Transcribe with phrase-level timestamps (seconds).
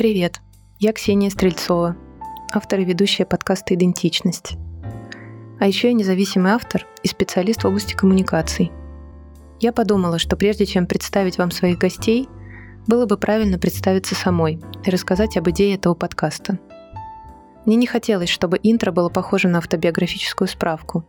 [0.00, 0.40] Привет,
[0.78, 1.94] я Ксения Стрельцова,
[2.54, 4.54] автор и ведущая подкаста «Идентичность».
[5.58, 8.72] А еще я независимый автор и специалист в области коммуникаций.
[9.60, 12.30] Я подумала, что прежде чем представить вам своих гостей,
[12.86, 16.58] было бы правильно представиться самой и рассказать об идее этого подкаста.
[17.66, 21.04] Мне не хотелось, чтобы интро было похоже на автобиографическую справку,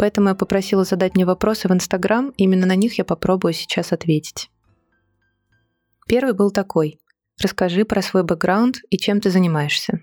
[0.00, 4.50] поэтому я попросила задать мне вопросы в Инстаграм, именно на них я попробую сейчас ответить.
[6.08, 6.98] Первый был такой.
[7.42, 9.98] Расскажи про свой бэкграунд и чем ты занимаешься.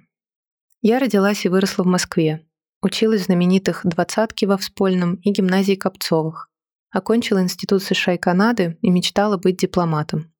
[0.82, 2.46] Я родилась и выросла в Москве.
[2.82, 6.50] Училась в знаменитых «двадцатке» во Вспольном и гимназии Копцовых.
[6.92, 10.34] Окончила Институт США и Канады и мечтала быть дипломатом.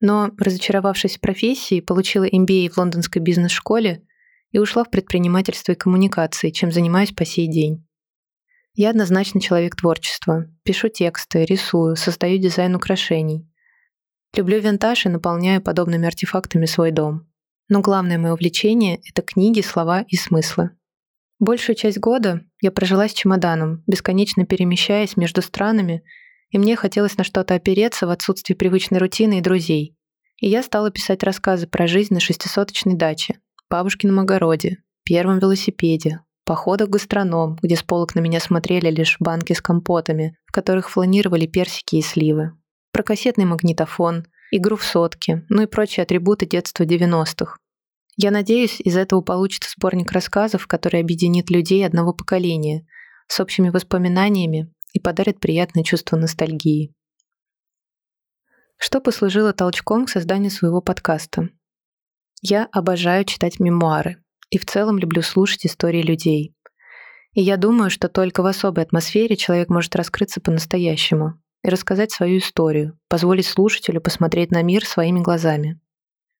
[0.00, 4.02] Но, разочаровавшись в профессии, получила MBA в лондонской бизнес-школе
[4.50, 7.86] и ушла в предпринимательство и коммуникации, чем занимаюсь по сей день.
[8.74, 10.46] Я однозначно человек творчества.
[10.64, 13.48] Пишу тексты, рисую, создаю дизайн украшений.
[14.36, 17.24] Люблю винтаж и наполняю подобными артефактами свой дом.
[17.68, 20.70] Но главное мое увлечение— это книги, слова и смыслы.
[21.38, 26.02] Большую часть года я прожила с чемоданом, бесконечно перемещаясь между странами,
[26.50, 29.96] и мне хотелось на что-то опереться в отсутствии привычной рутины и друзей.
[30.40, 33.38] И я стала писать рассказы про жизнь на шестисоточной даче,
[33.70, 39.52] бабушкином огороде, первом велосипеде, походах в гастроном, где с полок на меня смотрели лишь банки
[39.52, 42.52] с компотами, в которых фланировали персики и сливы
[42.94, 47.56] про кассетный магнитофон, игру в сотки, ну и прочие атрибуты детства 90-х.
[48.16, 52.86] Я надеюсь, из этого получится сборник рассказов, который объединит людей одного поколения
[53.26, 56.94] с общими воспоминаниями и подарит приятное чувство ностальгии.
[58.76, 61.48] Что послужило толчком к созданию своего подкаста?
[62.42, 66.54] Я обожаю читать мемуары и в целом люблю слушать истории людей.
[67.32, 72.38] И я думаю, что только в особой атмосфере человек может раскрыться по-настоящему и рассказать свою
[72.38, 75.80] историю, позволить слушателю посмотреть на мир своими глазами.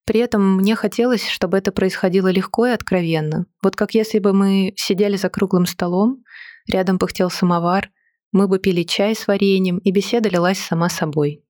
[0.05, 3.46] При этом мне хотелось, чтобы это происходило легко и откровенно.
[3.63, 6.23] Вот как если бы мы сидели за круглым столом,
[6.70, 7.90] рядом пыхтел самовар,
[8.33, 11.42] мы бы пили чай с вареньем, и беседа лилась сама собой.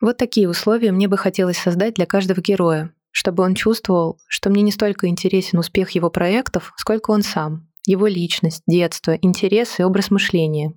[0.00, 4.62] Вот такие условия мне бы хотелось создать для каждого героя, чтобы он чувствовал, что мне
[4.62, 10.10] не столько интересен успех его проектов, сколько он сам, его личность, детство, интересы и образ
[10.10, 10.72] мышления.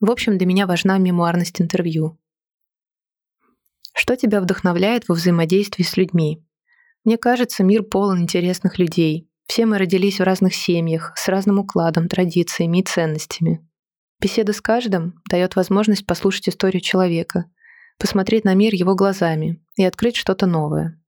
[0.00, 2.18] В общем, для меня важна мемуарность интервью.
[3.92, 6.42] Что тебя вдохновляет во взаимодействии с людьми?
[7.04, 9.28] Мне кажется, мир полон интересных людей.
[9.46, 13.66] Все мы родились в разных семьях, с разным укладом, традициями и ценностями.
[14.20, 17.46] Беседа с каждым дает возможность послушать историю человека,
[17.98, 20.98] посмотреть на мир его глазами и открыть что-то новое.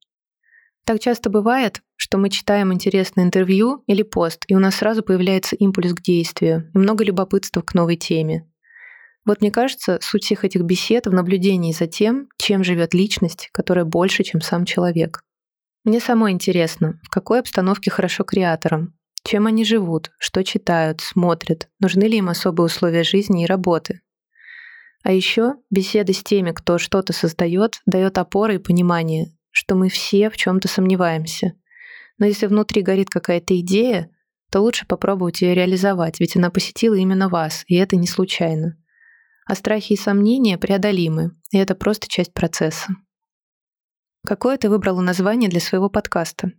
[0.84, 5.56] Так часто бывает, что мы читаем интересное интервью или пост, и у нас сразу появляется
[5.56, 8.51] импульс к действию и много любопытства к новой теме.
[9.24, 13.84] Вот мне кажется, суть всех этих бесед в наблюдении за тем, чем живет личность, которая
[13.84, 15.22] больше, чем сам человек.
[15.84, 18.94] Мне самой интересно, в какой обстановке хорошо креаторам,
[19.24, 24.00] чем они живут, что читают, смотрят, нужны ли им особые условия жизни и работы.
[25.04, 30.30] А еще беседы с теми, кто что-то создает, дает опоры и понимание, что мы все
[30.30, 31.54] в чем-то сомневаемся.
[32.18, 34.10] Но если внутри горит какая-то идея,
[34.50, 38.76] то лучше попробовать ее реализовать, ведь она посетила именно вас, и это не случайно
[39.46, 42.94] а страхи и сомнения преодолимы, и это просто часть процесса.
[44.24, 46.52] Какое ты выбрала название для своего подкаста?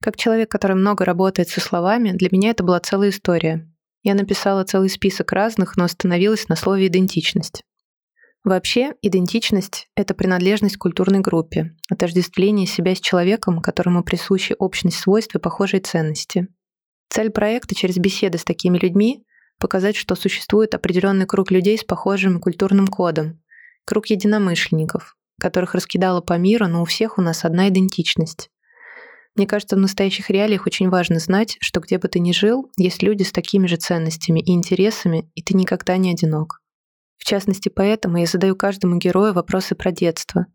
[0.00, 3.68] Как человек, который много работает со словами, для меня это была целая история.
[4.04, 7.64] Я написала целый список разных, но остановилась на слове «идентичность».
[8.44, 15.34] Вообще, идентичность— это принадлежность к культурной группе, отождествление себя с человеком, которому присущи общность свойств
[15.34, 16.46] и похожие ценности.
[17.10, 19.24] Цель проекта через беседы с такими людьми
[19.58, 23.40] показать, что существует определенный круг людей с похожим культурным кодом,
[23.84, 28.50] круг единомышленников, которых раскидало по миру, но у всех у нас одна идентичность.
[29.34, 33.02] Мне кажется, в настоящих реалиях очень важно знать, что где бы ты ни жил, есть
[33.02, 36.60] люди с такими же ценностями и интересами, и ты никогда не одинок.
[37.18, 40.46] В частности, поэтому я задаю каждому герою вопросы про детство,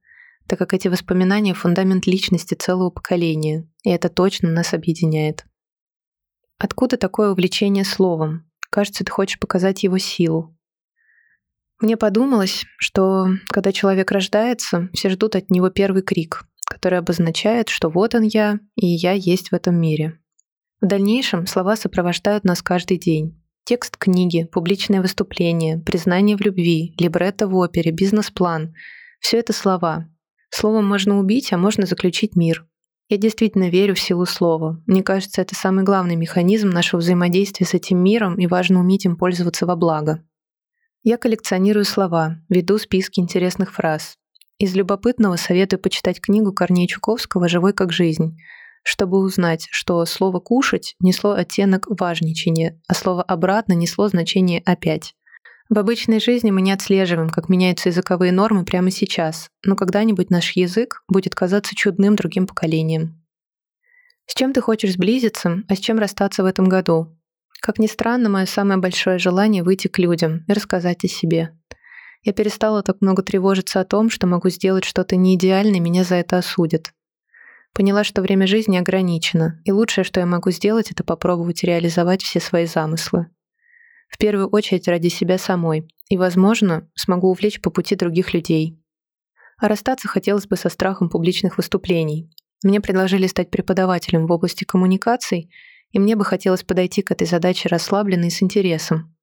[0.48, 5.45] так как эти воспоминания— фундамент личности целого поколения, и это точно нас объединяет.
[6.57, 8.50] Откуда такое увлечение словом?
[8.74, 10.58] Кажется, ты хочешь показать его силу.
[11.80, 17.90] Мне подумалось, что когда человек рождается, все ждут от него первый крик, который обозначает, что
[17.92, 20.20] вот он я, и я есть в этом мире.
[20.81, 23.40] В дальнейшем слова сопровождают нас каждый день.
[23.64, 28.74] Текст книги, публичное выступление, признание в любви, либретто в опере, бизнес-план—
[29.19, 30.10] все это слова.
[30.50, 32.68] Словом можно убить, а можно заключить мир.
[33.10, 34.82] Я действительно верю в силу слова.
[34.88, 39.18] Мне кажется, это самый главный механизм нашего взаимодействия с этим миром, и важно уметь им
[39.18, 40.24] пользоваться во благо.
[41.04, 44.18] Я коллекционирую слова, веду списки интересных фраз.
[44.58, 48.38] Из любопытного советую почитать книгу Корнея Чуковского «Живой как жизнь».
[48.86, 55.16] чтобы узнать, что слово «кушать» несло оттенок важничания, а слово «обратно» несло значение «опять».
[55.69, 60.51] В обычной жизни мы не отслеживаем, как меняются языковые нормы прямо сейчас, но когда-нибудь наш
[60.51, 63.24] язык будет казаться чудным другим поколениям.
[64.25, 67.18] С чем ты хочешь сблизиться, а с чем расстаться в этом году?
[67.62, 71.57] Как ни странно, мое самое большое желание— выйти к людям и рассказать о себе.
[72.24, 76.38] Я перестала так много тревожиться о том, что могу сделать что-то неидеальное, меня за это
[76.38, 76.94] осудят.
[77.74, 82.39] Поняла, что время жизни ограничено, и лучшее, что я могу сделать, это попробовать реализовать все
[82.39, 83.27] свои замыслы.
[84.13, 88.80] В первую очередь ради себя самой, и, возможно, смогу увлечь по пути других людей.
[89.57, 92.30] А расстаться хотелось бы со страхом публичных выступлений.
[92.63, 95.50] Мне предложили стать преподавателем в области коммуникаций,
[95.89, 99.15] и мне бы хотелось подойти к этой задаче расслабленно и с интересом.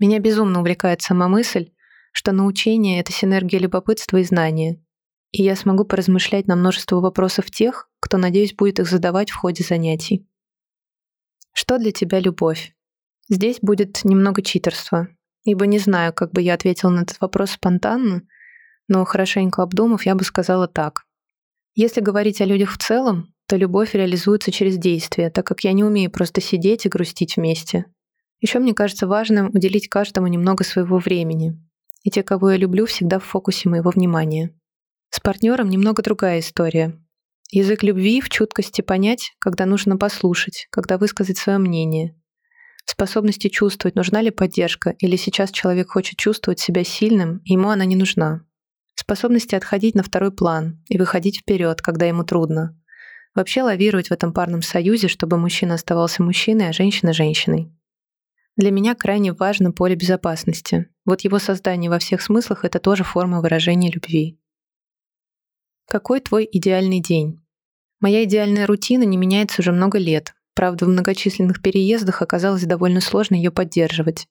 [0.00, 1.70] Меня безумно увлекает сама мысль,
[2.12, 4.82] что научение— это синергия любопытства и знания,
[5.30, 9.62] и я смогу поразмышлять на множество вопросов тех, кто, надеюсь, будет их задавать в ходе
[9.62, 10.26] занятий.
[11.52, 12.74] Что для тебя любовь?
[13.32, 15.08] Здесь будет немного читерства,
[15.44, 18.24] ибо не знаю, как бы я ответил на этот вопрос спонтанно,
[18.88, 21.04] но хорошенько обдумав, я бы сказала так.
[21.74, 25.82] Если говорить о людях в целом, то любовь реализуется через действие, так как я не
[25.82, 27.86] умею просто сидеть и грустить вместе.
[28.42, 31.58] Еще мне кажется важным уделить каждому немного своего времени.
[32.02, 34.54] И те, кого я люблю, всегда в фокусе моего внимания.
[35.08, 37.00] С партнером немного другая история.
[37.50, 42.14] Язык любви в чуткости понять, когда нужно послушать, когда высказать свое мнение.
[42.84, 47.84] Способности чувствовать, нужна ли поддержка, или сейчас человек хочет чувствовать себя сильным, и ему она
[47.84, 48.44] не нужна.
[48.94, 52.78] Способности отходить на второй план и выходить вперед, когда ему трудно.
[53.34, 57.72] Вообще лавировать в этом парном союзе, чтобы мужчина оставался мужчиной, а женщина— женщиной.
[58.56, 60.90] Для меня крайне важно поле безопасности.
[61.06, 64.38] Вот его создание во всех смыслах— это тоже форма выражения любви.
[65.86, 67.42] Какой твой идеальный день?
[68.00, 70.34] Моя идеальная рутина не меняется уже много лет.
[70.54, 74.26] Правда, в многочисленных переездах оказалось довольно сложно ее поддерживать.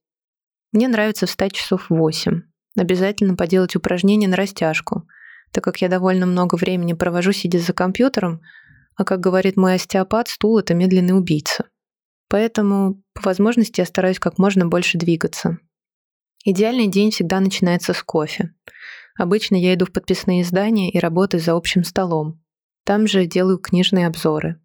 [0.71, 2.41] Мне нравится встать часов в 8.
[2.77, 5.07] Обязательно поделать упражнения на растяжку,
[5.51, 8.41] так как я довольно много времени провожу, сидя за компьютером,
[8.95, 11.65] а, как говорит мой остеопат, стул— это медленный убийца.
[12.29, 15.57] Поэтому, по возможности, я стараюсь как можно больше двигаться.
[16.45, 18.53] Идеальный день всегда начинается с кофе.
[19.17, 22.41] Обычно я иду в подписные издания и работаю за общим столом.
[22.85, 24.60] Там же делаю книжные обзоры.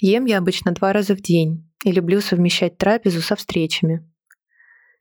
[0.00, 4.08] Ем я обычно два раза в день и люблю совмещать трапезу со встречами.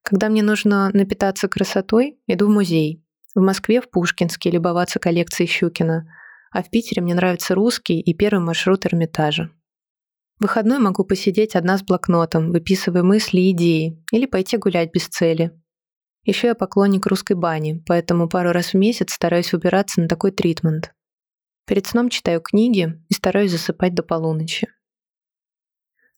[0.01, 3.03] Когда мне нужно напитаться красотой, иду в музей.
[3.35, 6.07] В Москве в Пушкинске любоваться коллекцией Щукина,
[6.51, 9.51] а в Питере мне нравится русский и первый маршрут Эрмитажа.
[10.39, 15.07] В выходной могу посидеть одна с блокнотом, выписывая мысли и идеи, или пойти гулять без
[15.07, 15.51] цели.
[16.23, 20.93] Еще я поклонник русской бани, поэтому пару раз в месяц стараюсь выбираться на такой тритмент.
[21.65, 24.67] Перед сном читаю книги и стараюсь засыпать до полуночи.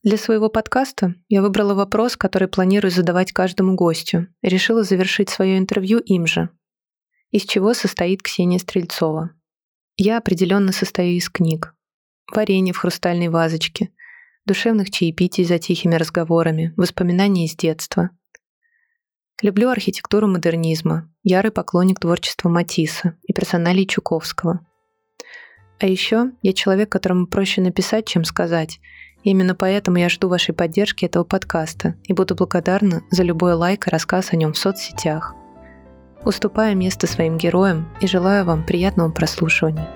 [0.04, 5.58] Для своего подкаста я выбрала вопрос, который планирую задавать каждому гостю, и решила завершить свое
[5.58, 6.50] интервью им же.
[7.32, 9.32] Из чего состоит Ксения Стрельцова?
[9.98, 11.76] Я определенно состою из книг.
[12.34, 13.92] Варенье в хрустальной вазочке,
[14.46, 18.12] душевных чаепитий за тихими разговорами, воспоминания из детства,
[19.42, 24.60] Люблю архитектуру модернизма, ярый поклонник творчества Матисса и персоналей Чуковского.
[25.80, 28.82] А еще я человек, которому проще написать, чем сказать.
[29.24, 33.90] Именно поэтому я жду вашей поддержки этого подкаста и буду благодарна за любой лайк и
[33.90, 35.36] рассказ о нем в соцсетях.
[36.24, 39.88] Уступаю место своим героям и желаю вам приятного прослушивания.